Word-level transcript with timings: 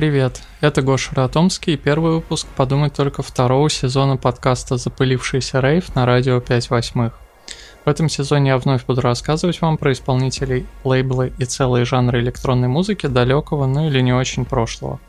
Привет, 0.00 0.40
это 0.62 0.80
Гоша 0.80 1.14
Ратомский 1.14 1.74
и 1.74 1.76
первый 1.76 2.12
выпуск 2.12 2.46
«Подумать 2.56 2.94
только» 2.94 3.22
второго 3.22 3.68
сезона 3.68 4.16
подкаста 4.16 4.78
«Запылившийся 4.78 5.60
рейв» 5.60 5.94
на 5.94 6.06
радио 6.06 6.40
5 6.40 6.70
восьмых. 6.70 7.18
В 7.84 7.88
этом 7.90 8.08
сезоне 8.08 8.48
я 8.48 8.56
вновь 8.56 8.86
буду 8.86 9.02
рассказывать 9.02 9.60
вам 9.60 9.76
про 9.76 9.92
исполнителей, 9.92 10.66
лейблы 10.84 11.34
и 11.36 11.44
целые 11.44 11.84
жанры 11.84 12.20
электронной 12.20 12.68
музыки 12.68 13.08
далекого, 13.08 13.66
ну 13.66 13.88
или 13.88 14.00
не 14.00 14.14
очень 14.14 14.46
прошлого. 14.46 15.00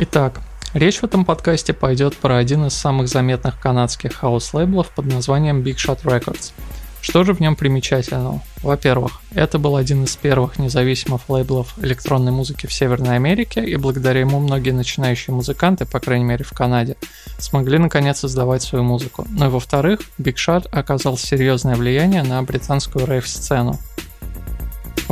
Итак, 0.00 0.40
речь 0.72 1.00
в 1.00 1.04
этом 1.04 1.26
подкасте 1.26 1.74
пойдет 1.74 2.16
про 2.16 2.38
один 2.38 2.64
из 2.64 2.72
самых 2.72 3.08
заметных 3.08 3.60
канадских 3.60 4.14
хаус-лейблов 4.14 4.92
под 4.94 5.04
названием 5.12 5.60
Big 5.60 5.76
Shot 5.76 6.04
Records– 6.04 6.54
что 7.02 7.24
же 7.24 7.34
в 7.34 7.40
нем 7.40 7.56
примечательного? 7.56 8.40
Во-первых, 8.62 9.20
это 9.34 9.58
был 9.58 9.74
один 9.74 10.04
из 10.04 10.14
первых 10.14 10.58
независимых 10.60 11.28
лейблов 11.28 11.74
электронной 11.82 12.30
музыки 12.30 12.66
в 12.66 12.72
Северной 12.72 13.16
Америке, 13.16 13.62
и 13.64 13.74
благодаря 13.74 14.20
ему 14.20 14.38
многие 14.38 14.70
начинающие 14.70 15.34
музыканты, 15.34 15.84
по 15.84 15.98
крайней 15.98 16.24
мере 16.24 16.44
в 16.44 16.52
Канаде, 16.52 16.96
смогли 17.38 17.78
наконец 17.78 18.20
создавать 18.20 18.62
свою 18.62 18.84
музыку. 18.84 19.26
Ну 19.30 19.46
и 19.46 19.48
во-вторых, 19.48 20.00
Big 20.18 20.36
Shot 20.36 20.68
оказал 20.70 21.18
серьезное 21.18 21.74
влияние 21.74 22.22
на 22.22 22.40
британскую 22.44 23.04
рейв-сцену. 23.04 23.78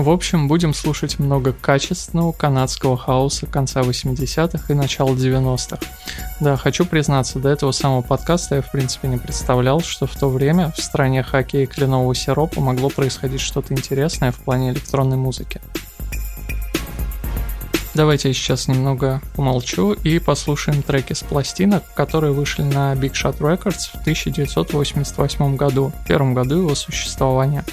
В 0.00 0.08
общем, 0.08 0.48
будем 0.48 0.72
слушать 0.72 1.18
много 1.18 1.52
качественного 1.52 2.32
канадского 2.32 2.96
хаоса 2.96 3.44
конца 3.46 3.82
80-х 3.82 4.72
и 4.72 4.74
начала 4.74 5.10
90-х. 5.10 5.78
Да, 6.40 6.56
хочу 6.56 6.86
признаться, 6.86 7.38
до 7.38 7.50
этого 7.50 7.70
самого 7.72 8.00
подкаста 8.00 8.56
я 8.56 8.62
в 8.62 8.72
принципе 8.72 9.08
не 9.08 9.18
представлял, 9.18 9.80
что 9.80 10.06
в 10.06 10.16
то 10.16 10.30
время 10.30 10.72
в 10.74 10.82
стране 10.82 11.22
хоккея 11.22 11.64
и 11.64 11.66
кленового 11.66 12.14
сиропа 12.14 12.62
могло 12.62 12.88
происходить 12.88 13.42
что-то 13.42 13.74
интересное 13.74 14.32
в 14.32 14.36
плане 14.36 14.70
электронной 14.70 15.18
музыки. 15.18 15.60
Давайте 17.92 18.28
я 18.28 18.34
сейчас 18.34 18.68
немного 18.68 19.20
помолчу 19.34 19.92
и 19.92 20.20
послушаем 20.20 20.82
треки 20.82 21.12
с 21.12 21.22
пластинок, 21.22 21.82
которые 21.94 22.32
вышли 22.32 22.62
на 22.62 22.94
Big 22.94 23.12
Shot 23.12 23.38
Records 23.38 23.90
в 23.92 24.00
1988 24.02 25.56
году, 25.56 25.92
первом 26.06 26.32
году 26.34 26.58
его 26.58 26.74
существования. 26.76 27.64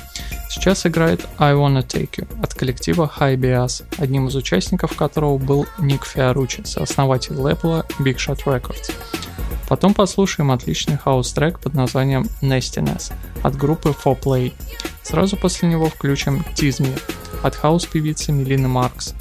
Сейчас 0.50 0.88
играет 0.88 1.28
I 1.38 1.54
Wanna 1.54 1.86
Take 1.86 2.16
You 2.18 2.28
от 2.42 2.56
коллектива 2.56 3.12
High 3.20 3.36
Bias, 3.36 3.84
одним 4.00 4.28
из 4.28 4.36
участников 4.36 4.96
которого 4.96 5.38
был 5.38 5.68
Ник 5.78 6.04
Фиоручи, 6.06 6.64
сооснователь 6.64 7.36
лейбла 7.36 7.86
Big 8.00 8.16
Shot 8.16 8.40
Records. 8.46 8.92
Потом 9.68 9.94
послушаем 9.94 10.52
отличный 10.52 10.98
хаус-трек 10.98 11.60
под 11.60 11.76
названием 11.76 12.28
Nastiness 12.42 13.12
от 13.44 13.56
группы 13.56 13.90
4Play. 13.90 14.54
Сразу 15.04 15.38
после 15.38 15.70
него 15.70 15.90
включим 15.90 16.44
Tease 16.56 16.82
Me 16.82 17.00
от 17.44 17.56
хаус-певицы 17.56 18.32
Мелины 18.32 18.68
Маркс, 18.68 19.14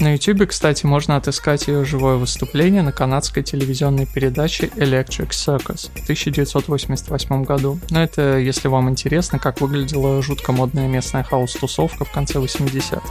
на 0.00 0.12
YouTube, 0.12 0.46
кстати, 0.46 0.86
можно 0.86 1.16
отыскать 1.16 1.66
ее 1.66 1.84
живое 1.84 2.16
выступление 2.16 2.82
на 2.82 2.92
канадской 2.92 3.42
телевизионной 3.42 4.06
передаче 4.06 4.66
Electric 4.76 5.30
Circus 5.30 5.90
в 5.94 6.02
1988 6.04 7.44
году. 7.44 7.78
Но 7.90 8.02
это 8.02 8.38
если 8.38 8.68
вам 8.68 8.88
интересно, 8.88 9.38
как 9.38 9.60
выглядела 9.60 10.22
жутко 10.22 10.52
модная 10.52 10.88
местная 10.88 11.24
хаус-тусовка 11.24 12.04
в 12.04 12.12
конце 12.12 12.38
80-х. 12.38 13.02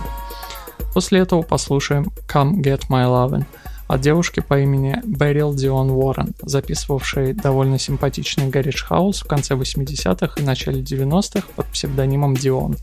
После 0.93 1.19
этого 1.19 1.41
послушаем 1.41 2.07
Come 2.27 2.61
Get 2.61 2.87
My 2.89 3.05
Lovin' 3.05 3.45
от 3.87 4.01
девушки 4.01 4.41
по 4.41 4.59
имени 4.59 4.99
Берил 5.03 5.53
Дион 5.53 5.91
Уоррен, 5.91 6.33
записывавшей 6.41 7.33
довольно 7.33 7.79
симпатичный 7.79 8.49
гараж 8.49 8.83
хаус 8.83 9.21
в 9.21 9.27
конце 9.27 9.55
80-х 9.55 10.41
и 10.41 10.43
начале 10.43 10.81
90-х 10.81 11.47
под 11.55 11.65
псевдонимом 11.67 12.35
Дион. 12.35 12.75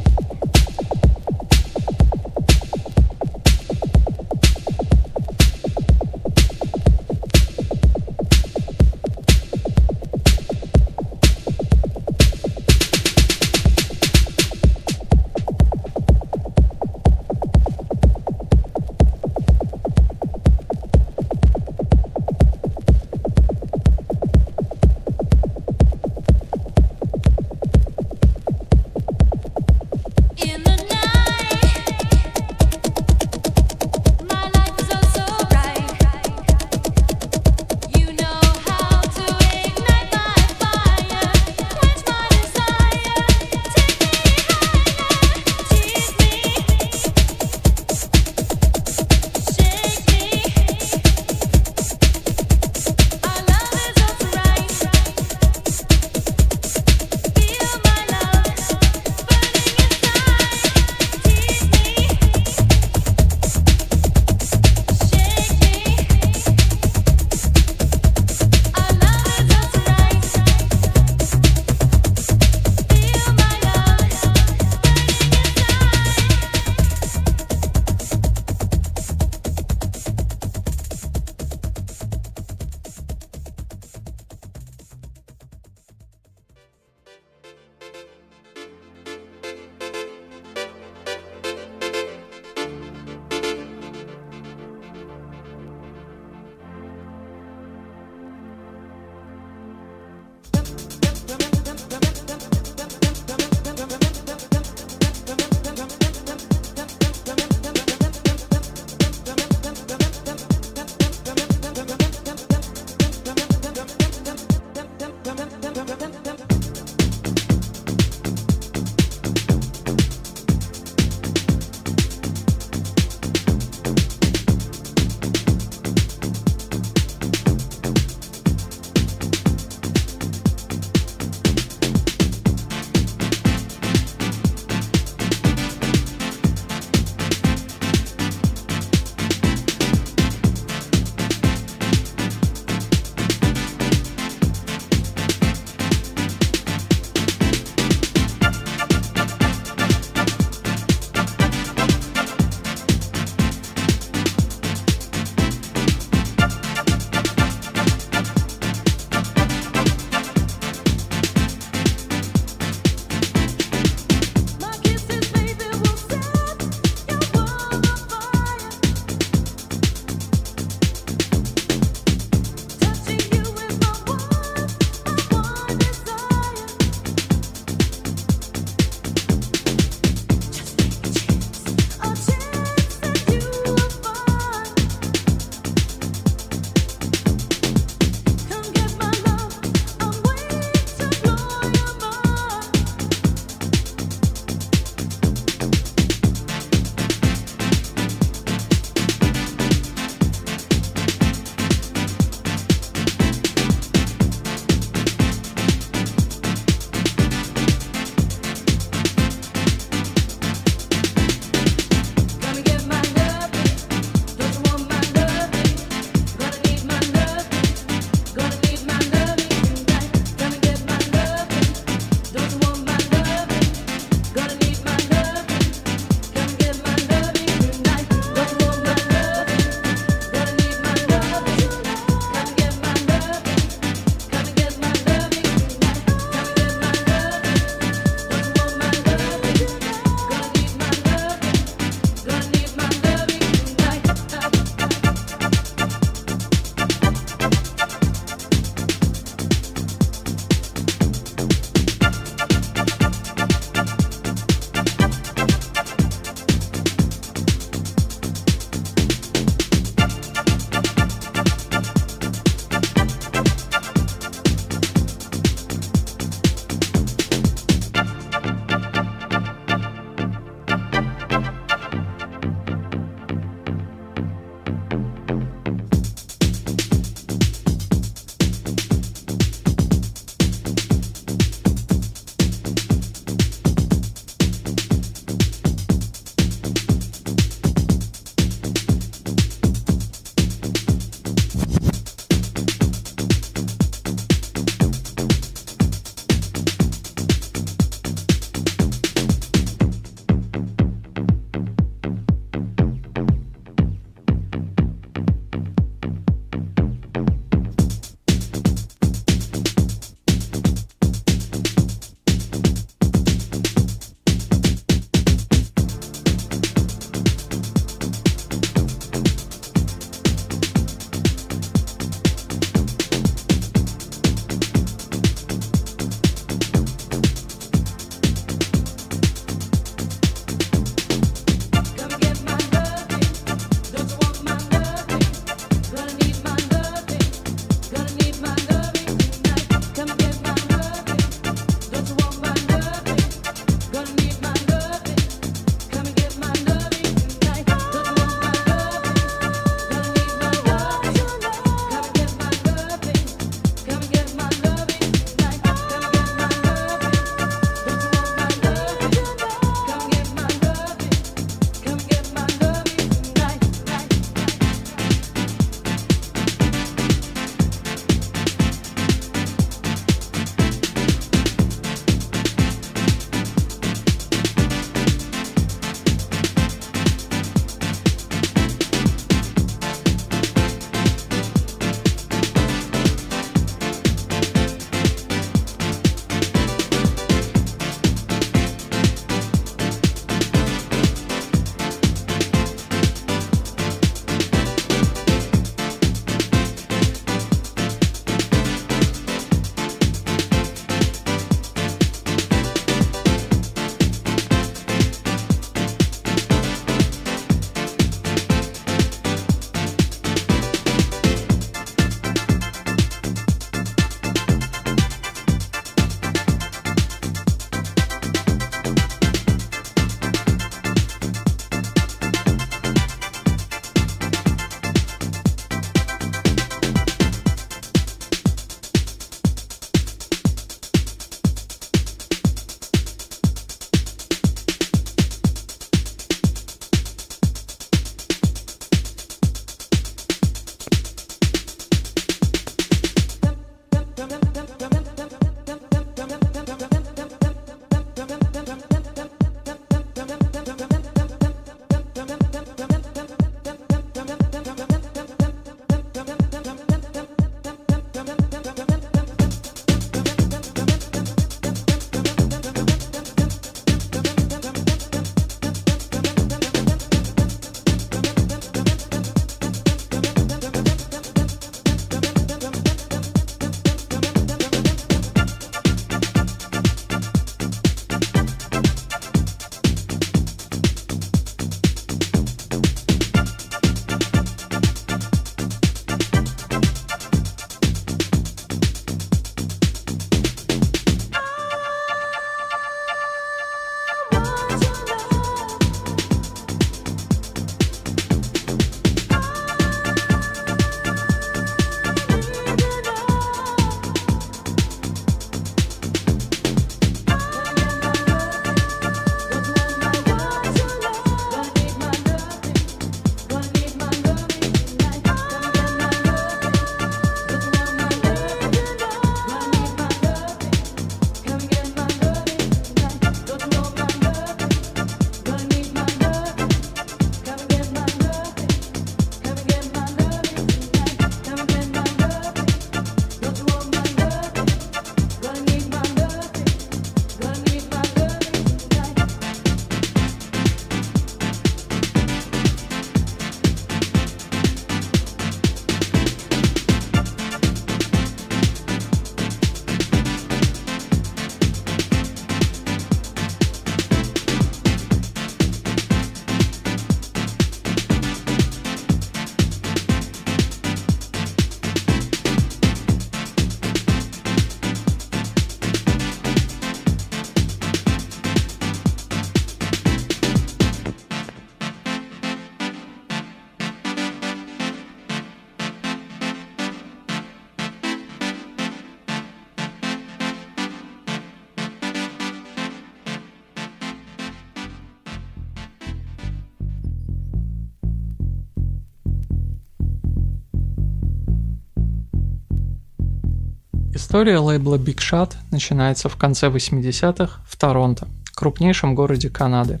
История 594.28 594.58
лейбла 594.58 594.96
Big 594.96 595.16
Shot 595.16 595.54
начинается 595.70 596.28
в 596.28 596.36
конце 596.36 596.66
80-х 596.66 597.62
в 597.66 597.76
Торонто, 597.78 598.28
крупнейшем 598.54 599.14
городе 599.14 599.48
Канады. 599.48 600.00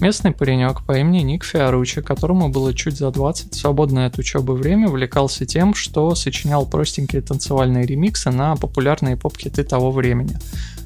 Местный 0.00 0.30
паренек 0.30 0.84
по 0.86 0.96
имени 0.96 1.22
Ник 1.22 1.42
Фиоручи, 1.42 2.00
которому 2.00 2.48
было 2.48 2.72
чуть 2.72 2.96
за 2.96 3.10
20, 3.10 3.56
свободное 3.56 4.06
от 4.06 4.20
учебы 4.20 4.54
время 4.54 4.86
увлекался 4.86 5.46
тем, 5.46 5.74
что 5.74 6.14
сочинял 6.14 6.64
простенькие 6.64 7.22
танцевальные 7.22 7.86
ремиксы 7.86 8.30
на 8.30 8.54
популярные 8.54 9.16
поп-хиты 9.16 9.64
того 9.64 9.90
времени 9.90 10.38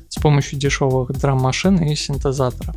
с 0.08 0.16
помощью 0.16 0.58
дешевых 0.58 1.12
драм-машин 1.12 1.76
и 1.82 1.94
синтезатора. 1.94 2.74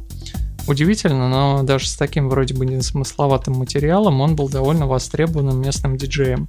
Удивительно, 0.68 1.30
но 1.30 1.64
даже 1.64 1.88
с 1.88 1.96
таким 1.96 2.28
вроде 2.28 2.54
бы 2.54 2.66
несмысловатым 2.66 3.54
материалом 3.54 4.20
он 4.20 4.36
был 4.36 4.50
довольно 4.50 4.86
востребованным 4.86 5.62
местным 5.62 5.96
диджеем 5.96 6.46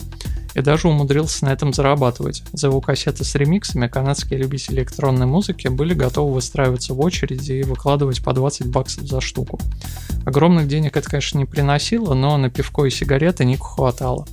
и 0.55 0.61
даже 0.61 0.89
умудрился 0.89 1.45
на 1.45 1.53
этом 1.53 1.73
зарабатывать. 1.73 2.43
За 2.53 2.69
его 2.69 2.81
кассеты 2.81 3.25
с 3.25 3.35
ремиксами 3.35 3.89
канадские 3.89 4.39
любители 4.39 4.77
электронной 4.77 5.27
музыки 5.27 5.69
были 5.69 5.95
готовы 5.95 6.35
выстраиваться 6.35 6.95
в 6.95 7.01
очереди 7.01 7.53
и 7.53 7.63
выкладывать 7.63 8.23
по 8.23 8.33
20 8.33 8.69
баксов 8.69 9.05
за 9.05 9.21
штуку. 9.21 9.61
Огромных 10.25 10.69
денег 10.69 10.97
это, 10.97 11.09
конечно, 11.09 11.39
не 11.39 11.45
приносило, 11.45 12.15
но 12.15 12.37
на 12.37 12.51
пивко 12.51 12.85
и 12.85 12.91
сигареты 12.91 13.45
Нику 13.45 13.67
хватало. 13.67 14.27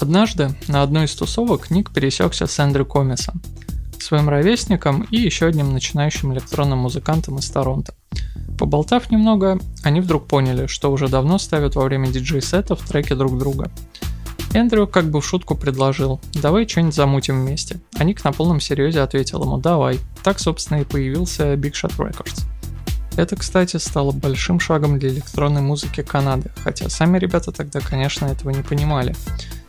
Однажды 0.00 0.54
на 0.68 0.82
одной 0.82 1.04
из 1.04 1.14
тусовок 1.14 1.70
Ник 1.70 1.92
пересекся 1.92 2.46
с 2.46 2.58
Эндрю 2.58 2.86
Комисом– 2.86 3.42
своим 4.02 4.28
ровесником 4.28 5.06
и 5.10 5.18
еще 5.18 5.46
одним 5.46 5.72
начинающим 5.72 6.32
электронным 6.32 6.80
музыкантом 6.80 7.38
из 7.38 7.48
Торонто. 7.48 7.94
Поболтав 8.58 9.10
немного, 9.10 9.58
они 9.82 10.00
вдруг 10.00 10.26
поняли, 10.26 10.66
что 10.66 10.92
уже 10.92 11.08
давно 11.08 11.38
ставят 11.38 11.76
во 11.76 11.84
время 11.84 12.08
диджей-сетов 12.08 12.86
треки 12.86 13.14
друг 13.14 13.38
друга. 13.38 13.70
Эндрю 14.52 14.88
как 14.88 15.10
бы 15.10 15.20
в 15.20 15.26
шутку 15.26 15.54
предложил 15.54 16.20
«давай 16.34 16.68
что-нибудь 16.68 16.94
замутим 16.94 17.40
вместе», 17.40 17.80
а 17.96 18.04
Ник 18.04 18.24
на 18.24 18.32
полном 18.32 18.60
серьезе 18.60 19.00
ответил 19.00 19.42
ему 19.44 19.58
«давай». 19.58 20.00
Так, 20.24 20.40
собственно, 20.40 20.80
и 20.80 20.84
появился 20.84 21.54
Big 21.54 21.72
Shot 21.72 21.96
Records. 21.96 22.46
Это, 23.16 23.36
кстати, 23.36 23.76
стало 23.76 24.12
большим 24.12 24.58
шагом 24.58 24.98
для 24.98 25.10
электронной 25.10 25.60
музыки 25.60 26.02
Канады, 26.02 26.50
хотя 26.64 26.88
сами 26.88 27.18
ребята 27.18 27.52
тогда, 27.52 27.80
конечно, 27.80 28.26
этого 28.26 28.50
не 28.50 28.62
понимали. 28.62 29.14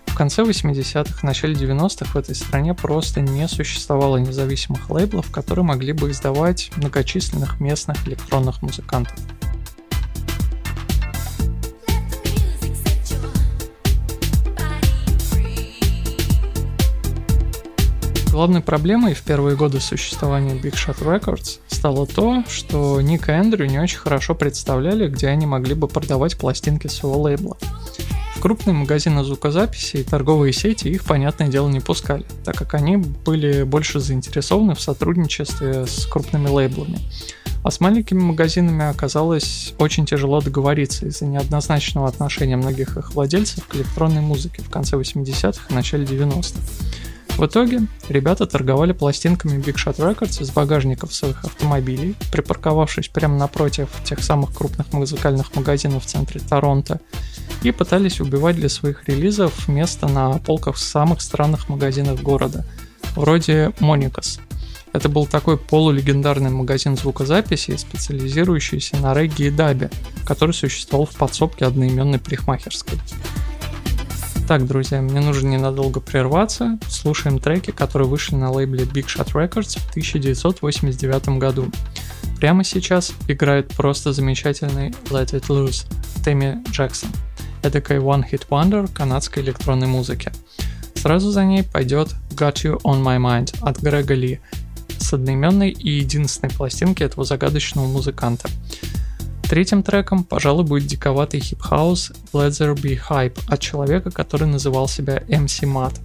В 0.08 0.16
конце 0.16 0.44
80-х, 0.44 1.26
начале 1.26 1.54
90-х 1.54 2.12
в 2.12 2.16
этой 2.16 2.36
стране 2.36 2.74
просто 2.74 3.22
не 3.22 3.48
существовало 3.48 4.18
независимых 4.18 4.90
лейблов, 4.90 5.32
которые 5.32 5.64
могли 5.64 5.94
бы 5.94 6.12
издавать 6.12 6.72
многочисленных 6.76 7.60
местных 7.60 8.08
электронных 8.08 8.62
музыкантов. 8.62 9.16
Главной 18.32 18.62
проблемой 18.62 19.14
в 19.14 19.24
первые 19.24 19.58
годы 19.58 19.82
существования 19.82 20.54
Big 20.54 20.74
Shot 20.74 21.00
Records 21.00 21.60
стало 21.68 22.08
то, 22.08 22.46
что 22.48 23.02
Ник 23.02 23.28
и 23.28 23.32
Эндрю 23.34 23.66
не 23.66 23.78
очень 23.78 23.98
хорошо 23.98 24.36
представляли, 24.36 25.10
где 25.10 25.28
они 25.28 25.46
могли 25.46 25.76
бы 25.76 25.90
продавать 25.90 26.38
пластинки 26.38 26.88
своего 26.88 27.22
лейбла. 27.24 27.58
Крупные 28.40 28.74
магазины 28.74 29.26
звукозаписи 29.26 29.98
и 29.98 30.04
торговые 30.04 30.54
сети 30.54 30.88
их, 30.88 31.04
понятное 31.04 31.50
дело, 31.50 31.68
не 31.68 31.82
пускали, 31.82 32.26
так 32.46 32.56
как 32.56 32.74
они 32.74 32.96
были 32.96 33.64
больше 33.64 34.00
заинтересованы 34.00 34.76
в 34.76 34.82
сотрудничестве 34.82 35.86
с 35.86 36.06
крупными 36.06 36.48
лейблами. 36.48 37.00
А 37.66 37.70
с 37.70 37.82
маленькими 37.82 38.22
магазинами 38.22 38.90
оказалось 38.90 39.74
очень 39.78 40.06
тяжело 40.06 40.40
договориться 40.40 41.06
из-за 41.06 41.26
неоднозначного 41.26 42.08
отношения 42.08 42.56
многих 42.56 42.96
их 42.96 43.14
владельцев 43.14 43.68
к 43.68 43.76
электронной 43.76 44.22
музыке 44.22 44.62
в 44.62 44.70
конце 44.70 44.96
80-х 44.96 45.66
и 45.70 45.74
начале 45.74 46.06
90-х. 46.06 46.58
В 47.38 47.46
итоге 47.46 47.88
ребята 48.08 48.46
торговали 48.46 48.92
пластинками 48.92 49.60
Big 49.60 49.76
Shot 49.76 49.98
Records 49.98 50.42
из 50.44 50.52
багажников 50.52 51.14
своих 51.14 51.44
автомобилей, 51.44 52.16
припарковавшись 52.32 53.08
прямо 53.08 53.36
напротив 53.36 53.90
тех 54.04 54.24
самых 54.24 54.54
крупных 54.54 54.94
музыкальных 54.94 55.56
магазинов 55.56 56.04
в 56.04 56.08
центре 56.08 56.40
Торонто, 56.40 57.00
и 57.64 57.72
пытались 57.72 58.22
убивать 58.22 58.58
для 58.58 58.70
своих 58.70 59.08
релизов 59.08 59.68
место 59.68 60.08
на 60.08 60.38
полках 60.40 60.78
самых 60.78 61.22
странных 61.22 61.68
магазинов 61.70 62.22
города, 62.22 62.66
вроде 63.16 63.72
Моникас. 63.80 64.40
Это 64.94 65.08
был 65.08 65.26
такой 65.26 65.58
полулегендарный 65.58 66.50
магазин 66.50 66.98
звукозаписи, 66.98 67.78
специализирующийся 67.78 68.98
на 68.98 69.14
регги 69.14 69.44
и 69.44 69.50
дабе, 69.50 69.90
который 70.26 70.54
существовал 70.54 71.06
в 71.06 71.16
подсобке 71.16 71.66
одноименной 71.66 72.20
парикмахерской. 72.20 73.00
Так, 74.52 74.68
друзья, 74.68 75.02
мне 75.02 75.22
нужно 75.22 75.48
ненадолго 75.48 76.02
прерваться. 76.02 76.78
Слушаем 76.90 77.40
треки, 77.40 77.72
которые 77.72 78.10
вышли 78.10 78.36
на 78.36 78.52
лейбле 78.52 78.84
Big 78.84 79.06
Shot 79.06 79.32
Records 79.32 79.80
в 79.80 79.90
1989 79.92 81.40
году. 81.40 81.72
Прямо 82.38 82.66
сейчас 82.66 83.14
играет 83.30 83.70
просто 83.70 84.12
замечательный 84.12 84.90
Let 85.06 85.32
It 85.32 85.48
Loose 85.48 85.86
Тэмми 86.26 86.62
Джексон. 86.70 87.12
Эдакой 87.64 88.00
One 88.00 88.30
Hit 88.30 88.50
Wonder 88.50 88.94
канадской 88.94 89.42
электронной 89.42 89.88
музыки. 89.88 90.34
Сразу 90.96 91.32
за 91.32 91.46
ней 91.46 91.64
пойдет 91.64 92.10
Got 92.32 92.56
You 92.66 92.82
On 92.82 93.02
My 93.02 93.20
Mind 93.20 93.58
от 93.62 93.80
Грега 93.80 94.16
Ли 94.16 94.42
с 94.98 95.14
одноименной 95.14 95.70
и 95.70 95.92
единственной 95.92 96.50
пластинки 96.50 97.04
этого 97.04 97.24
загадочного 97.24 97.88
музыканта. 97.88 98.50
Третьим 99.52 99.84
треком, 99.84 100.24
пожалуй, 100.24 100.64
будет 100.64 100.88
диковатый 100.88 101.42
хип-хаус 101.42 102.14
Let 102.32 102.52
There 102.52 102.74
Be 102.74 102.98
Hype 102.98 103.38
от 103.50 103.60
человека, 103.60 104.10
который 104.10 104.48
называл 104.48 104.88
себя 104.88 105.18
MC 105.28 105.64
Matt. 105.66 106.00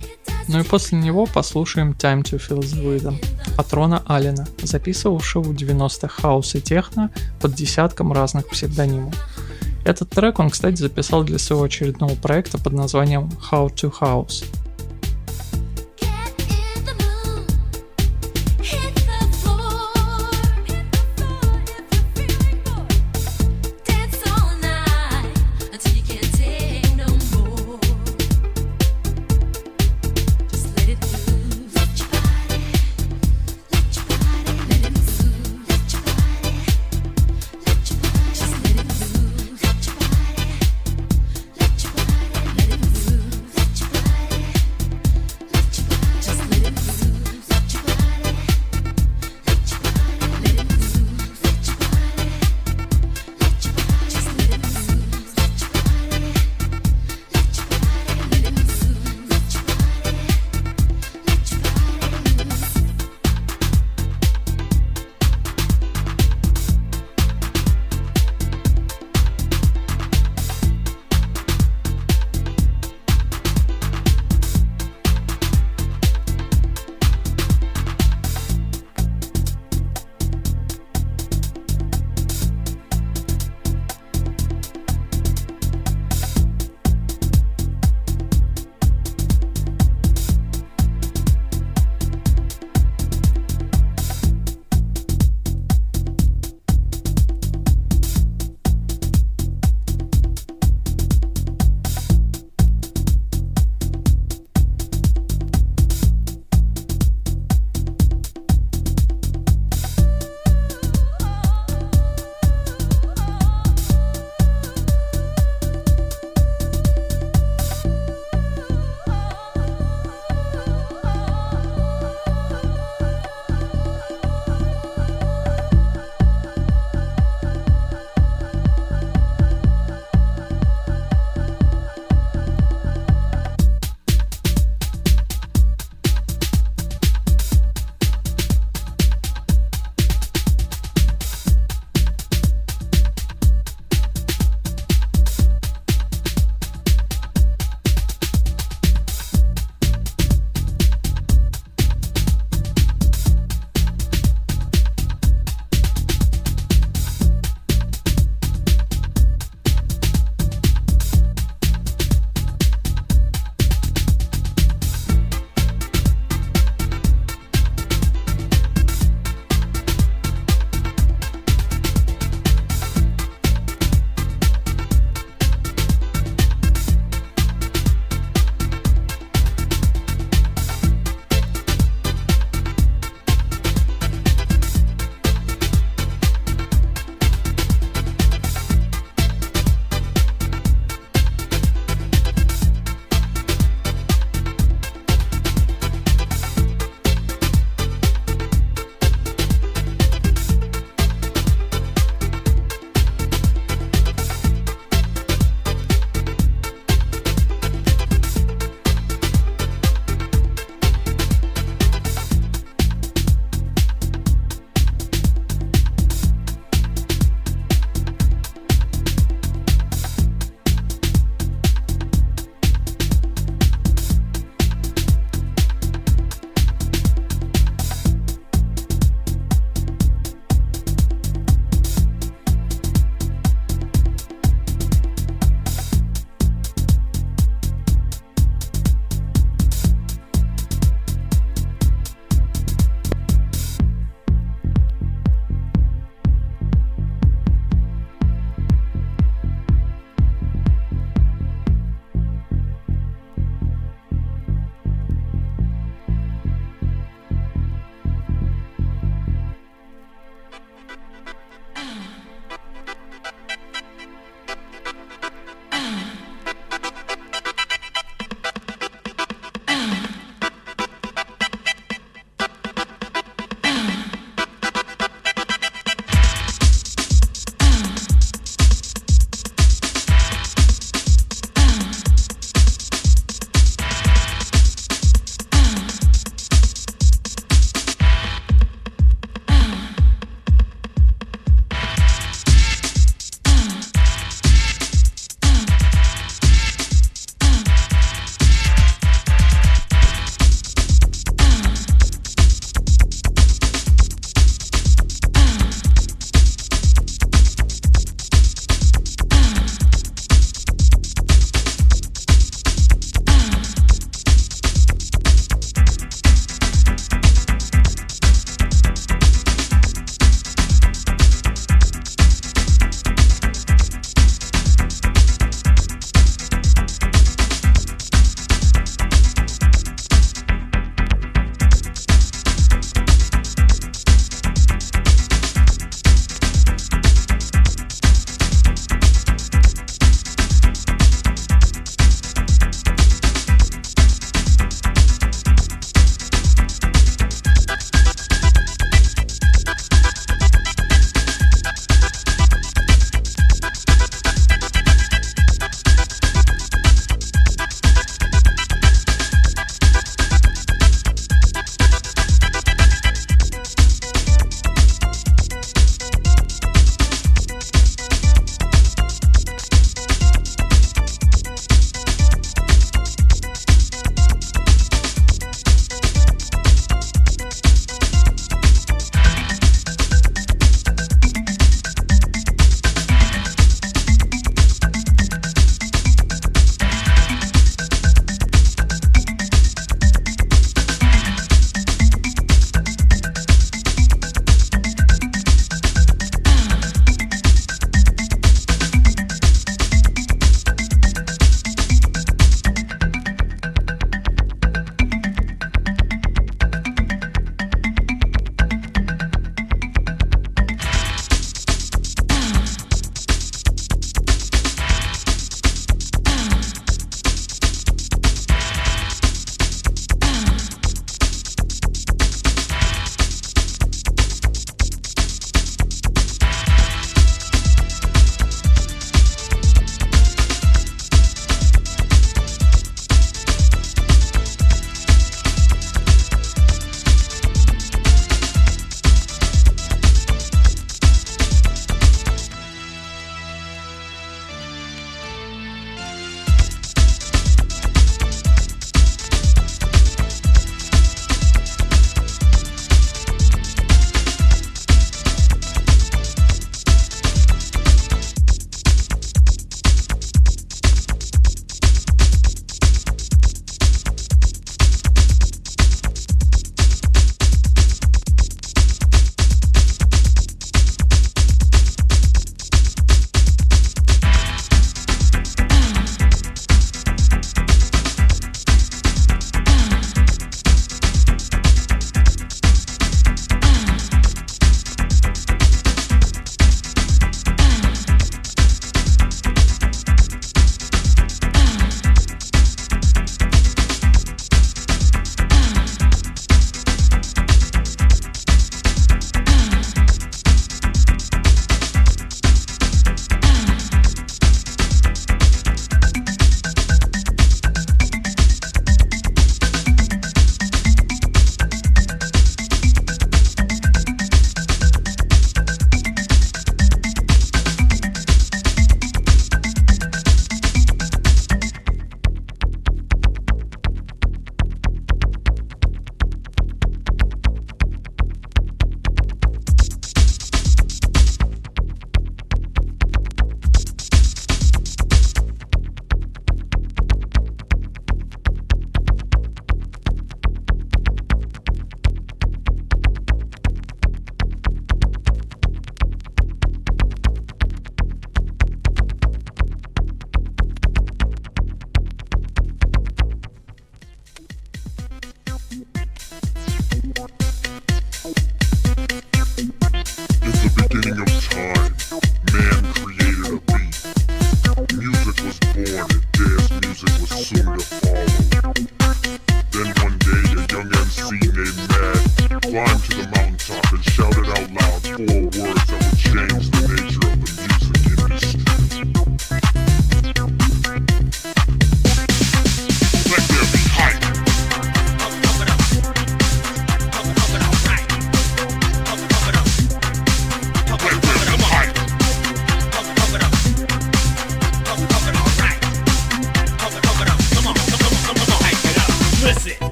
Ну 0.48 0.58
и 0.58 0.64
после 0.64 0.98
него 0.98 1.26
послушаем 1.26 1.92
Time 1.92 2.24
to 2.24 2.40
Feel 2.40 2.58
the 2.58 2.82
Rhythm 2.82 3.24
от 3.56 3.72
Рона 3.72 4.02
Аллена, 4.08 4.48
записывавшего 4.64 5.44
в 5.44 5.54
90-х 5.54 6.08
хаос 6.08 6.56
и 6.56 6.60
техно 6.60 7.12
под 7.40 7.54
десятком 7.54 8.12
разных 8.12 8.48
псевдонимов. 8.48 9.14
Этот 9.84 10.10
трек 10.10 10.40
он, 10.40 10.50
кстати, 10.50 10.80
записал 10.80 11.22
для 11.22 11.38
своего 11.38 11.66
очередного 11.66 12.16
проекта 12.16 12.58
под 12.58 12.72
названием 12.72 13.30
How 13.52 13.72
to 13.72 13.92
House. 14.00 14.44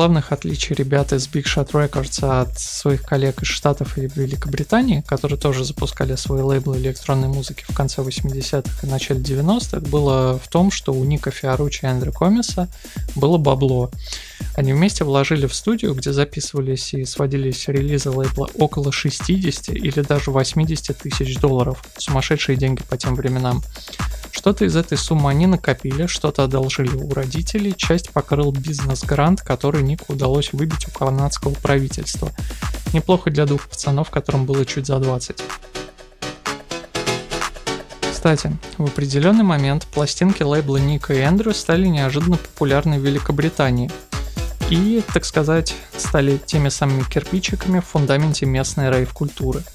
Главных 0.00 0.32
отличий 0.32 0.74
ребят 0.74 1.12
из 1.12 1.28
Big 1.28 1.44
Shot 1.44 1.72
Records 1.72 2.24
от 2.24 2.58
своих 2.58 3.02
коллег 3.02 3.42
из 3.42 3.48
Штатов 3.48 3.98
и 3.98 4.08
Великобритании, 4.14 5.04
которые 5.06 5.38
тоже 5.38 5.62
запускали 5.62 6.14
свои 6.14 6.40
лейблы 6.40 6.78
электронной 6.78 7.28
музыки 7.28 7.66
в 7.68 7.74
конце 7.74 8.00
80-х 8.00 8.86
и 8.86 8.90
начале 8.90 9.20
90-х, 9.20 9.80
было 9.90 10.40
в 10.42 10.48
том, 10.48 10.70
что 10.70 10.94
у 10.94 11.04
Ника 11.04 11.30
Фиоручи 11.30 11.84
и 11.84 11.86
Эндрю 11.86 12.14
Комиса 12.14 12.66
было 13.14 13.36
бабло. 13.36 13.90
Они 14.56 14.72
вместе 14.72 15.04
вложили 15.04 15.46
в 15.46 15.54
студию, 15.54 15.92
где 15.94 16.14
записывались 16.14 16.94
и 16.94 17.04
сводились 17.04 17.68
релизы 17.68 18.08
лейбла 18.08 18.48
около 18.54 18.92
60 18.92 19.68
или 19.68 20.00
даже 20.00 20.30
80 20.30 20.96
тысяч 20.96 21.36
долларов. 21.36 21.84
Сумасшедшие 21.98 22.56
деньги 22.56 22.82
по 22.88 22.96
тем 22.96 23.16
временам. 23.16 23.62
Что-то 24.30 24.64
из 24.64 24.76
этой 24.76 24.96
суммы 24.96 25.30
они 25.30 25.46
накопили, 25.46 26.06
что-то 26.06 26.44
одолжили 26.44 26.94
у 26.94 27.12
родителей, 27.12 27.74
часть 27.76 28.10
покрыл 28.10 28.52
бизнес-грант, 28.52 29.42
который 29.42 29.82
Нику 29.82 30.12
удалось 30.12 30.52
выбить 30.52 30.86
у 30.88 30.90
канадского 30.90 31.54
правительства. 31.54 32.30
Неплохо 32.92 33.30
для 33.30 33.46
двух 33.46 33.68
пацанов, 33.68 34.10
которым 34.10 34.46
было 34.46 34.64
чуть 34.64 34.86
за 34.86 34.98
20. 34.98 35.42
Кстати, 38.12 38.56
в 38.76 38.84
определенный 38.84 39.44
момент 39.44 39.86
пластинки 39.86 40.42
лейбла 40.42 40.76
Ника 40.76 41.14
и 41.14 41.18
Эндрю 41.18 41.54
стали 41.54 41.86
неожиданно 41.86 42.36
популярны 42.36 42.98
в 42.98 43.06
Великобритании 43.06 43.90
и, 44.68 45.02
так 45.12 45.24
сказать, 45.24 45.74
стали 45.96 46.36
теми 46.36 46.68
самыми 46.68 47.02
кирпичиками 47.02 47.80
в 47.80 47.86
фундаменте 47.86 48.46
местной 48.46 48.90
рейв-культуры– 48.90 49.62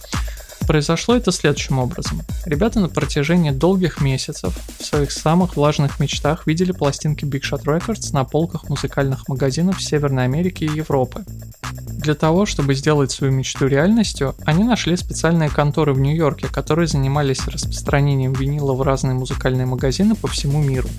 Произошло 0.67 1.15
это 1.15 1.31
следующим 1.31 1.79
образом. 1.79 2.21
Ребята 2.45 2.79
на 2.79 2.89
протяжении 2.89 3.51
долгих 3.51 4.01
месяцев 4.01 4.57
в 4.79 4.85
своих 4.85 5.11
самых 5.11 5.55
влажных 5.55 5.99
мечтах 5.99 6.47
видели 6.47 6.71
пластинки 6.71 7.23
Big 7.23 7.41
Shot 7.41 7.63
Records 7.63 8.13
на 8.13 8.23
полках 8.23 8.67
музыкальных 8.69 9.27
магазинов 9.27 9.81
Северной 9.81 10.23
Америки 10.23 10.63
и 10.63 10.75
Европы. 10.75 11.23
Для 12.05 12.15
того, 12.15 12.45
чтобы 12.45 12.75
сделать 12.75 13.11
свою 13.11 13.33
мечту 13.33 13.67
реальностью, 13.67 14.35
они 14.45 14.63
нашли 14.63 14.95
специальные 14.97 15.49
конторы 15.49 15.93
в 15.93 15.99
Нью-Йорке, 15.99 16.47
которые 16.47 16.87
занимались 16.87 17.47
распространением 17.47 18.33
винила 18.33 18.73
в 18.73 18.81
разные 18.81 19.15
музыкальные 19.15 19.65
магазины 19.65 20.15
по 20.15 20.27
всему 20.27 20.61
миру. 20.61 20.89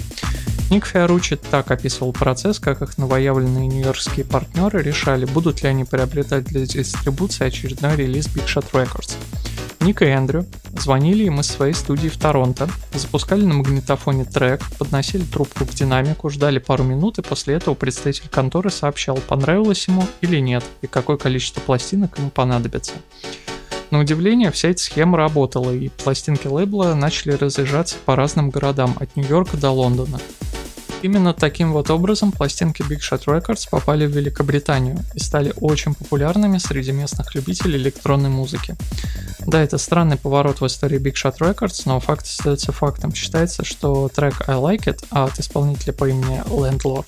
Ник 0.68 0.84
Фиоручи 0.84 1.36
так 1.36 1.70
описывал 1.70 2.12
процесс, 2.12 2.58
как 2.58 2.82
их 2.82 2.98
новоявленные 2.98 3.68
нью-йоркские 3.68 4.24
партнеры 4.24 4.82
решали, 4.82 5.24
будут 5.24 5.62
ли 5.62 5.68
они 5.68 5.84
приобретать 5.84 6.44
для 6.46 6.66
дистрибуции 6.66 7.46
очередной 7.46 7.94
релиз 7.94 8.26
Big 8.26 8.46
Shot 8.46 8.72
Records. 8.72 9.14
Ник 9.80 10.02
и 10.02 10.06
Эндрю 10.06 10.46
звонили 10.78 11.24
им 11.24 11.40
из 11.40 11.46
своей 11.46 11.72
студии 11.72 12.08
в 12.08 12.16
Торонто, 12.16 12.68
запускали 12.92 13.44
на 13.44 13.54
магнитофоне 13.54 14.24
трек, 14.24 14.62
подносили 14.78 15.22
трубку 15.22 15.64
к 15.64 15.70
динамику, 15.70 16.28
ждали 16.30 16.58
пару 16.58 16.84
минут 16.84 17.18
и 17.18 17.22
после 17.22 17.54
этого 17.54 17.74
представитель 17.74 18.28
конторы 18.28 18.70
сообщал, 18.70 19.16
понравилось 19.18 19.86
ему 19.88 20.06
или 20.20 20.38
нет, 20.40 20.64
и 20.82 20.86
какое 20.86 21.16
количество 21.16 21.60
пластинок 21.60 22.18
ему 22.18 22.30
понадобится. 22.30 22.92
На 23.90 24.00
удивление, 24.00 24.50
вся 24.50 24.70
эта 24.70 24.80
схема 24.80 25.16
работала, 25.16 25.70
и 25.72 25.88
пластинки 25.88 26.48
лейбла 26.48 26.94
начали 26.94 27.32
разъезжаться 27.32 27.96
по 28.04 28.16
разным 28.16 28.50
городам, 28.50 28.96
от 28.98 29.14
Нью-Йорка 29.14 29.56
до 29.56 29.70
Лондона. 29.70 30.18
Именно 31.02 31.34
таким 31.34 31.72
вот 31.72 31.90
образом 31.90 32.32
пластинки 32.32 32.82
Big 32.82 33.00
Shot 33.00 33.24
Records 33.26 33.68
попали 33.70 34.06
в 34.06 34.10
Великобританию 34.10 34.98
и 35.14 35.20
стали 35.20 35.52
очень 35.60 35.94
популярными 35.94 36.58
среди 36.58 36.92
местных 36.92 37.34
любителей 37.34 37.78
электронной 37.78 38.30
музыки. 38.30 38.76
Да, 39.46 39.62
это 39.62 39.78
странный 39.78 40.16
поворот 40.16 40.60
в 40.60 40.66
истории 40.66 40.98
Big 40.98 41.14
Shot 41.14 41.38
Records, 41.38 41.82
но 41.84 42.00
факт 42.00 42.24
остается 42.26 42.72
фактом. 42.72 43.14
Считается, 43.14 43.64
что 43.64 44.08
трек 44.08 44.48
I 44.48 44.56
Like 44.56 44.86
It 44.86 45.04
от 45.10 45.38
исполнителя 45.38 45.92
по 45.92 46.08
имени 46.08 46.42
Landlord, 46.46 47.06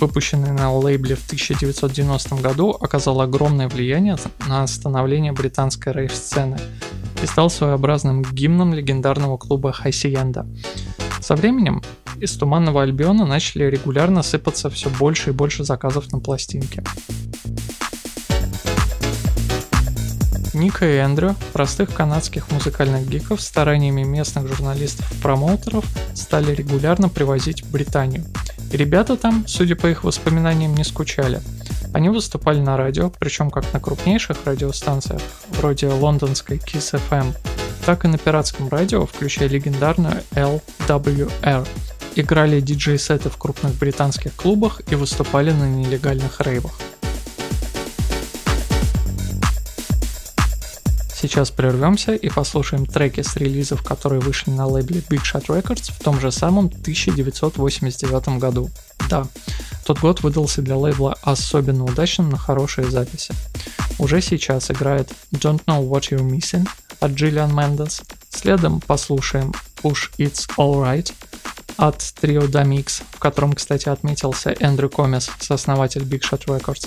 выпущенный 0.00 0.52
на 0.52 0.72
лейбле 0.72 1.16
в 1.16 1.24
1990 1.26 2.36
году, 2.36 2.76
оказал 2.80 3.20
огромное 3.20 3.68
влияние 3.68 4.16
на 4.46 4.66
становление 4.66 5.32
британской 5.32 5.92
рейв-сцены 5.92 6.58
и 7.22 7.26
стал 7.26 7.50
своеобразным 7.50 8.22
гимном 8.22 8.74
легендарного 8.74 9.36
клуба 9.36 9.74
Hacienda. 9.84 10.46
Со 11.20 11.34
временем 11.34 11.82
из 12.20 12.36
Туманного 12.36 12.82
Альбиона 12.82 13.26
начали 13.26 13.64
регулярно 13.64 14.22
сыпаться 14.22 14.70
все 14.70 14.90
больше 14.90 15.30
и 15.30 15.32
больше 15.32 15.64
заказов 15.64 16.12
на 16.12 16.20
пластинки. 16.20 16.82
Ника 20.54 20.86
и 20.86 20.96
Эндрю, 20.96 21.36
простых 21.52 21.94
канадских 21.94 22.50
музыкальных 22.50 23.08
гиков, 23.08 23.40
стараниями 23.40 24.02
местных 24.02 24.48
журналистов-промоутеров 24.48 25.84
стали 26.14 26.54
регулярно 26.54 27.08
привозить 27.08 27.62
в 27.62 27.70
Британию. 27.70 28.24
Ребята 28.72 29.16
там, 29.16 29.46
судя 29.46 29.76
по 29.76 29.86
их 29.86 30.04
воспоминаниям, 30.04 30.74
не 30.74 30.84
скучали. 30.84 31.40
Они 31.94 32.10
выступали 32.10 32.60
на 32.60 32.76
радио, 32.76 33.10
причем 33.18 33.50
как 33.50 33.72
на 33.72 33.80
крупнейших 33.80 34.36
радиостанциях, 34.44 35.22
вроде 35.50 35.88
лондонской 35.88 36.58
Kiss 36.58 37.00
FM, 37.10 37.34
так 37.86 38.04
и 38.04 38.08
на 38.08 38.18
пиратском 38.18 38.68
радио, 38.68 39.06
включая 39.06 39.48
легендарную 39.48 40.22
LWR. 40.32 41.66
Играли 42.14 42.60
диджей-сеты 42.60 43.30
в 43.30 43.38
крупных 43.38 43.74
британских 43.74 44.34
клубах 44.34 44.82
и 44.90 44.94
выступали 44.96 45.52
на 45.52 45.68
нелегальных 45.68 46.40
рейвах. 46.40 46.78
Сейчас 51.20 51.50
прервемся 51.50 52.14
и 52.14 52.28
послушаем 52.28 52.86
треки 52.86 53.22
с 53.22 53.34
релизов, 53.34 53.82
которые 53.82 54.20
вышли 54.20 54.52
на 54.52 54.66
лейбле 54.66 55.00
Big 55.00 55.22
Shot 55.22 55.46
Records 55.46 55.90
в 55.92 55.98
том 55.98 56.20
же 56.20 56.30
самом 56.30 56.66
1989 56.66 58.38
году. 58.38 58.70
Да, 59.10 59.26
тот 59.84 59.98
год 59.98 60.22
выдался 60.22 60.62
для 60.62 60.76
лейбла 60.76 61.16
особенно 61.22 61.84
удачным 61.84 62.30
на 62.30 62.38
хорошие 62.38 62.88
записи. 62.88 63.34
Уже 63.98 64.20
сейчас 64.22 64.70
играет 64.70 65.10
Don't 65.32 65.64
Know 65.64 65.88
What 65.88 66.10
You're 66.10 66.20
Missing 66.20 66.68
от 67.00 67.10
Джиллиан 67.10 67.52
Мендес. 67.52 68.02
Следом 68.30 68.80
послушаем 68.80 69.52
Push 69.82 70.12
It's 70.18 70.48
Alright 70.56 71.12
от 71.78 71.96
Trio 71.96 72.48
Damix, 72.48 73.02
в 73.10 73.18
котором, 73.18 73.54
кстати, 73.54 73.88
отметился 73.88 74.54
Эндрю 74.60 74.88
Комес, 74.88 75.30
сооснователь 75.40 76.02
Big 76.02 76.20
Shot 76.20 76.46
Records. 76.46 76.86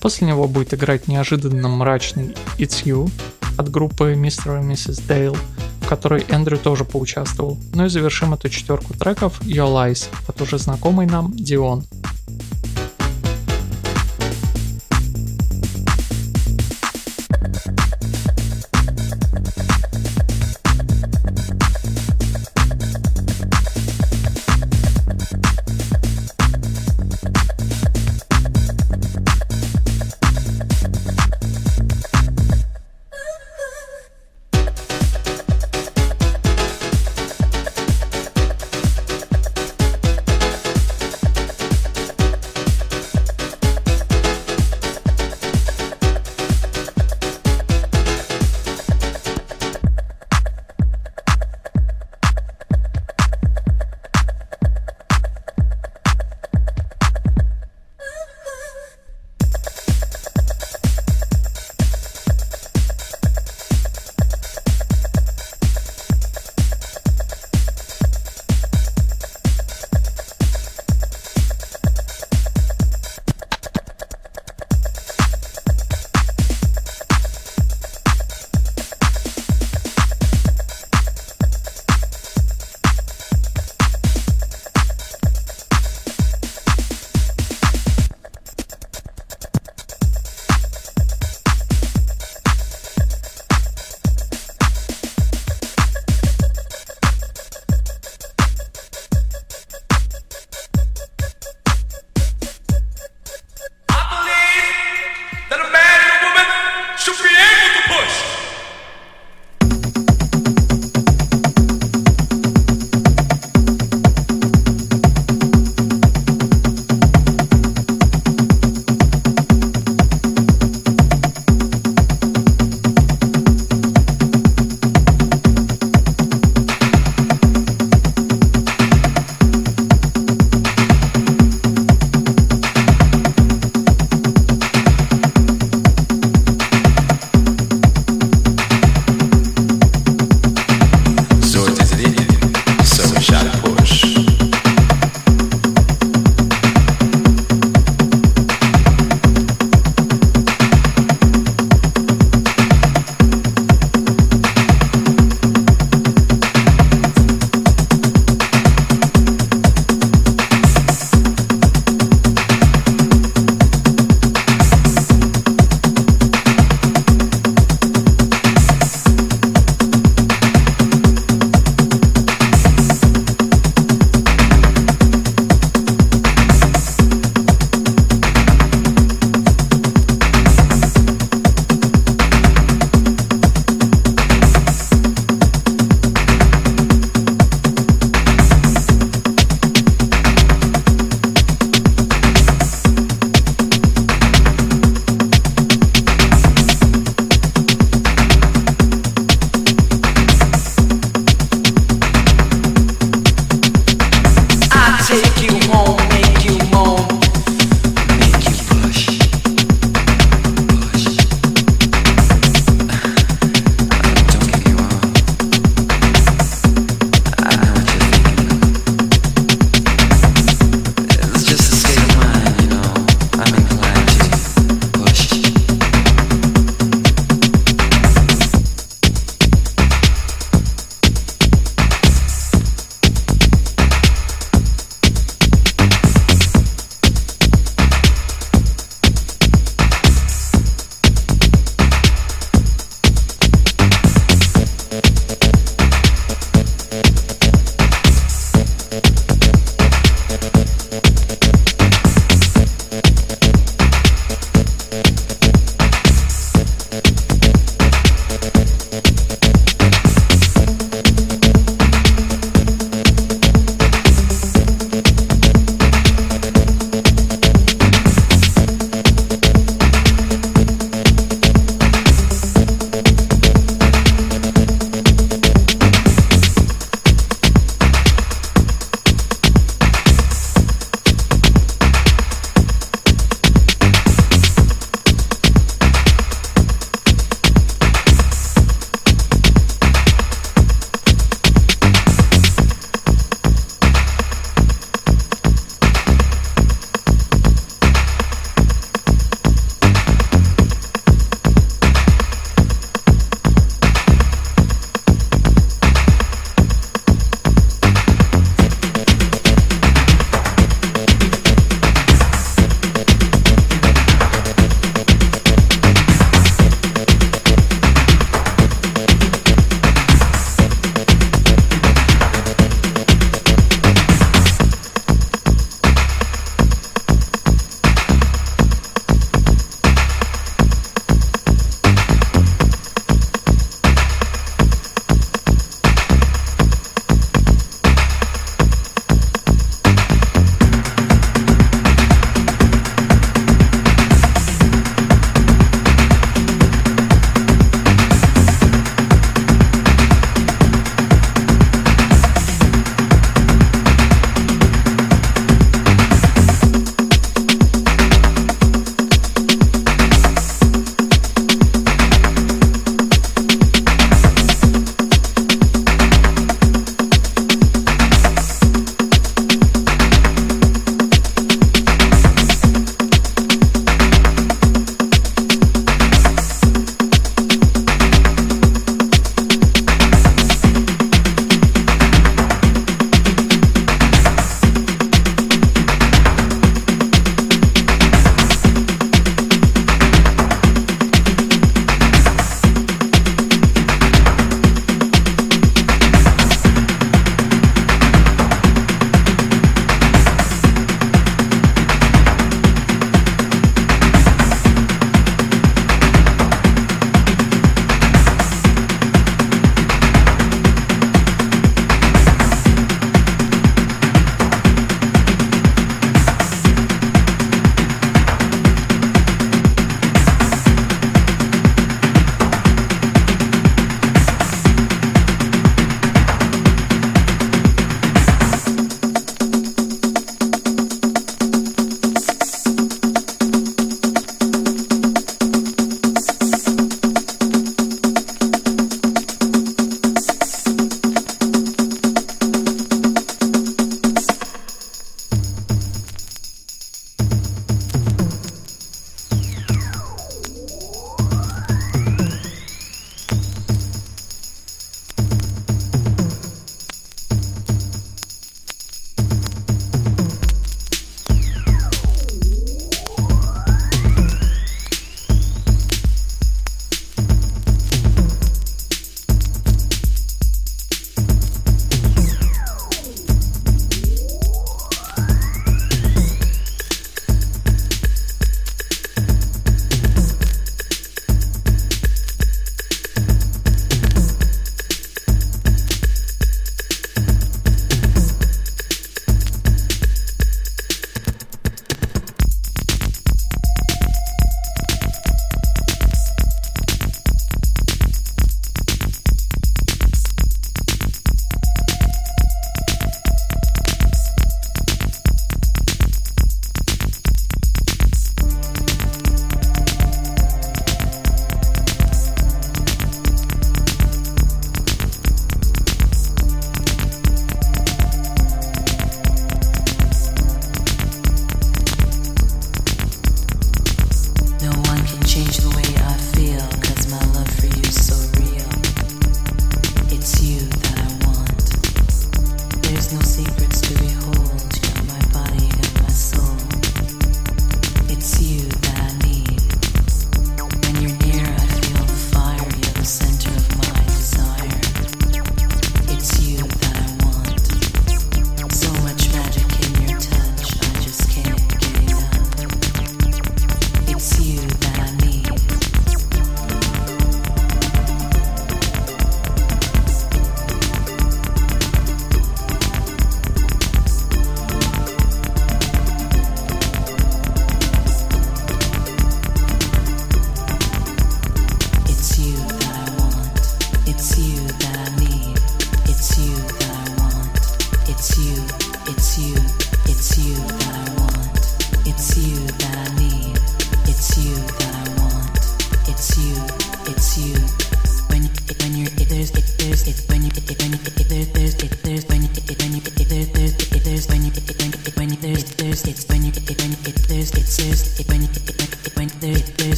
После 0.00 0.26
него 0.26 0.46
будет 0.46 0.74
играть 0.74 1.08
неожиданно 1.08 1.68
мрачный 1.68 2.34
It's 2.58 2.84
You 2.84 3.10
от 3.56 3.70
группы 3.70 4.14
Mr. 4.14 4.60
и 4.60 4.72
Mrs. 4.72 5.02
Dale, 5.08 5.38
в 5.80 5.88
которой 5.88 6.24
Эндрю 6.28 6.58
тоже 6.58 6.84
поучаствовал. 6.84 7.58
Ну 7.74 7.86
и 7.86 7.88
завершим 7.88 8.34
эту 8.34 8.48
четверку 8.48 8.94
треков 8.94 9.40
Your 9.42 9.72
Lies 9.72 10.08
от 10.28 10.40
уже 10.40 10.58
знакомой 10.58 11.06
нам 11.06 11.34
Дион. 11.34 11.84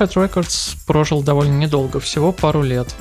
Shot 0.00 0.14
Records 0.14 0.78
прожил 0.86 1.22
довольно 1.22 1.58
недолго, 1.58 2.00
всего 2.00 2.32
пару 2.32 2.62
лет. 2.62 2.94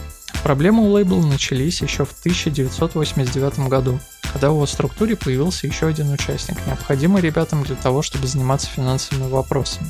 Проблемы 0.44 0.84
у 0.84 0.92
лейбла 0.92 1.22
начались 1.22 1.82
еще 1.82 2.04
в 2.04 2.12
1989 2.20 3.70
году, 3.70 4.02
когда 4.34 4.50
в 4.50 4.56
его 4.56 4.66
структуре 4.66 5.16
появился 5.16 5.66
еще 5.66 5.88
один 5.88 6.12
участник, 6.12 6.58
необходимый 6.68 7.22
ребятам 7.22 7.64
для 7.64 7.78
того, 7.78 8.02
чтобы 8.02 8.28
заниматься 8.28 8.68
финансовыми 8.68 9.30
вопросами. 9.30 9.88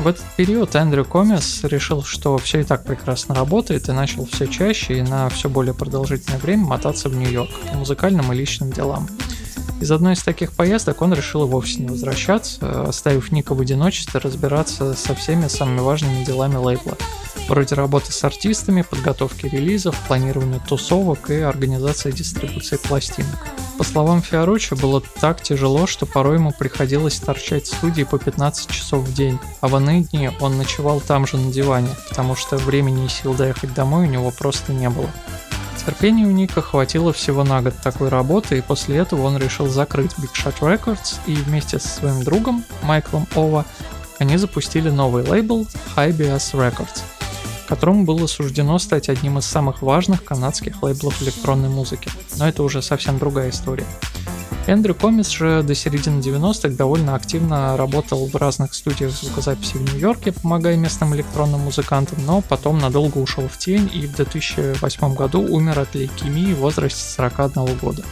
В 0.00 0.06
этот 0.06 0.24
период 0.36 0.74
Эндрю 0.74 1.06
Комес 1.06 1.64
решил, 1.64 2.02
что 2.02 2.36
все 2.36 2.60
и 2.60 2.64
так 2.64 2.84
прекрасно 2.84 3.34
работает 3.34 3.88
и 3.88 3.92
начал 3.92 4.26
все 4.26 4.46
чаще 4.46 4.98
и 4.98 5.02
на 5.02 5.30
все 5.30 5.48
более 5.48 5.72
продолжительное 5.72 6.38
время 6.38 6.66
мотаться 6.66 7.08
в 7.08 7.16
Нью-Йорк 7.16 7.50
по 7.72 7.78
музыкальным 7.78 8.30
и 8.30 8.36
личным 8.36 8.70
делам. 8.70 9.08
Из 9.80 9.90
одной 9.90 10.14
из 10.14 10.22
таких 10.22 10.52
поездок 10.52 11.02
он 11.02 11.12
решил 11.12 11.46
вовсе 11.46 11.80
не 11.80 11.88
возвращаться, 11.88 12.84
оставив 12.88 13.30
Ника 13.30 13.54
в 13.54 13.60
одиночестве 13.60 14.20
разбираться 14.20 14.94
со 14.94 15.14
всеми 15.14 15.48
самыми 15.48 15.80
важными 15.80 16.24
делами 16.24 16.56
лейбла, 16.56 16.96
вроде 17.46 17.74
работы 17.74 18.10
с 18.10 18.24
артистами, 18.24 18.82
подготовки 18.82 19.46
релизов, 19.46 19.94
планирования 20.06 20.60
тусовок 20.66 21.28
и 21.30 21.40
организации 21.40 22.10
дистрибуции 22.10 22.78
пластинок. 22.78 23.46
По 23.76 23.84
словам 23.84 24.22
Фиоруччи, 24.22 24.72
было 24.72 25.02
так 25.20 25.42
тяжело, 25.42 25.86
что 25.86 26.06
порой 26.06 26.36
ему 26.36 26.52
приходилось 26.58 27.20
торчать 27.20 27.64
в 27.64 27.76
студии 27.76 28.04
по 28.04 28.18
15 28.18 28.70
часов 28.70 29.04
в 29.04 29.12
день, 29.12 29.38
а 29.60 29.68
в 29.68 29.76
иные 29.76 30.04
дни 30.04 30.30
он 30.40 30.56
ночевал 30.56 31.02
там 31.02 31.26
же 31.26 31.36
на 31.36 31.52
диване, 31.52 31.90
потому 32.08 32.34
что 32.34 32.56
времени 32.56 33.04
и 33.04 33.08
сил 33.10 33.34
доехать 33.34 33.74
домой 33.74 34.06
у 34.06 34.10
него 34.10 34.30
просто 34.30 34.72
не 34.72 34.88
было. 34.88 35.10
Терпения 35.86 36.26
у 36.26 36.32
Ника 36.32 36.60
хватило 36.60 37.12
всего 37.12 37.44
на 37.44 37.62
год 37.62 37.74
такой 37.80 38.08
работы, 38.08 38.58
и 38.58 38.60
после 38.60 38.96
этого 38.96 39.22
он 39.22 39.38
решил 39.38 39.68
закрыть 39.68 40.10
Big 40.18 40.32
Shot 40.34 40.58
Records, 40.58 41.20
и 41.28 41.34
вместе 41.34 41.78
со 41.78 41.86
своим 41.86 42.24
другом 42.24 42.64
Майклом 42.82 43.28
Ова 43.36 43.64
они 44.18 44.36
запустили 44.36 44.90
новый 44.90 45.22
лейбл 45.22 45.64
Hybias 45.94 46.54
Records, 46.54 47.02
которому 47.68 48.04
было 48.04 48.26
суждено 48.26 48.80
стать 48.80 49.08
одним 49.08 49.38
из 49.38 49.44
самых 49.46 49.80
важных 49.80 50.24
канадских 50.24 50.82
лейблов 50.82 51.22
электронной 51.22 51.68
музыки. 51.68 52.10
Но 52.36 52.48
это 52.48 52.64
уже 52.64 52.82
совсем 52.82 53.20
другая 53.20 53.50
история. 53.50 53.86
Эндрю 54.66 54.96
Комис 54.96 55.30
же 55.30 55.62
до 55.62 55.76
середины 55.76 56.20
90-х 56.20 56.70
довольно 56.70 57.14
активно 57.14 57.76
работал 57.76 58.26
в 58.26 58.34
разных 58.34 58.74
студиях 58.74 59.12
звукозаписи 59.12 59.76
в 59.76 59.82
Нью-Йорке, 59.92 60.32
помогая 60.32 60.76
местным 60.76 61.14
электронным 61.14 61.60
музыкантам, 61.60 62.18
но 62.26 62.40
потом 62.40 62.78
надолго 62.78 63.18
ушел 63.18 63.46
в 63.46 63.58
тень 63.58 63.88
и 63.94 64.06
в 64.06 64.16
2008 64.16 65.14
году 65.14 65.40
умер 65.40 65.78
от 65.78 65.94
лейкемии 65.94 66.52
в 66.52 66.58
возрасте 66.58 67.00
41 67.00 67.78
года. 67.78 68.02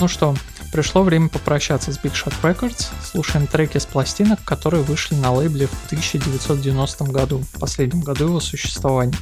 Ну 0.00 0.08
что, 0.08 0.34
пришло 0.72 1.02
время 1.02 1.28
попрощаться 1.28 1.92
с 1.92 1.98
Big 1.98 2.12
Shot 2.12 2.32
Records. 2.42 2.86
Слушаем 3.04 3.46
треки 3.46 3.76
с 3.76 3.84
пластинок, 3.84 4.42
которые 4.44 4.82
вышли 4.84 5.16
на 5.16 5.32
лейбле 5.32 5.66
в 5.66 5.86
1990 5.86 7.04
году, 7.06 7.42
последнем 7.60 8.00
году 8.00 8.26
его 8.26 8.40
существования. 8.40 9.16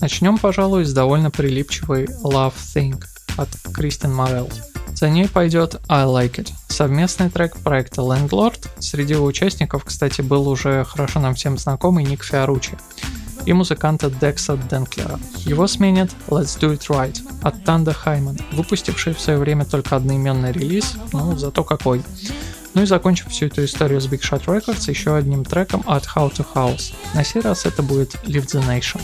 Начнем, 0.00 0.38
пожалуй, 0.38 0.84
с 0.84 0.92
довольно 0.92 1.30
прилипчивой 1.30 2.04
Love 2.22 2.54
Thing 2.74 3.02
от 3.36 3.48
Кристин 3.72 4.14
Морелл. 4.14 4.50
За 4.94 5.08
ней 5.08 5.28
пойдет 5.28 5.80
I 5.88 6.04
Like 6.04 6.36
It, 6.36 6.52
совместный 6.68 7.30
трек 7.30 7.56
проекта 7.58 8.02
Landlord. 8.02 8.68
Среди 8.78 9.16
участников, 9.16 9.84
кстати, 9.84 10.20
был 10.20 10.48
уже 10.48 10.84
хорошо 10.84 11.20
нам 11.20 11.34
всем 11.34 11.58
знакомый 11.58 12.04
Ник 12.04 12.22
Фиоруччи 12.22 12.76
и 13.46 13.52
музыканта 13.52 14.10
Декса 14.10 14.56
Денклера. 14.56 15.18
Его 15.38 15.66
сменит 15.66 16.10
Let's 16.28 16.58
Do 16.58 16.72
It 16.72 16.86
Right 16.88 17.20
от 17.42 17.64
Танда 17.64 17.92
Хайман, 17.92 18.38
выпустивший 18.52 19.14
в 19.14 19.20
свое 19.20 19.38
время 19.38 19.64
только 19.64 19.96
одноименный 19.96 20.52
релиз, 20.52 20.94
ну 21.12 21.36
зато 21.36 21.64
какой. 21.64 22.02
Ну 22.74 22.82
и 22.82 22.86
закончим 22.86 23.28
всю 23.30 23.46
эту 23.46 23.64
историю 23.64 24.00
с 24.00 24.06
Big 24.06 24.20
Shot 24.20 24.46
Records 24.46 24.88
еще 24.90 25.14
одним 25.14 25.44
треком 25.44 25.82
от 25.86 26.04
How 26.06 26.32
to 26.32 26.44
House. 26.54 26.92
На 27.14 27.24
сей 27.24 27.40
раз 27.40 27.66
это 27.66 27.82
будет 27.82 28.14
Live 28.24 28.46
the 28.46 28.66
Nation. 28.66 29.00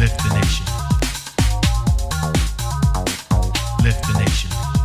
Lift 0.00 0.16
the 0.22 0.34
nation. 0.34 0.66
Lift 3.84 4.02
the 4.06 4.18
nation. 4.18 4.79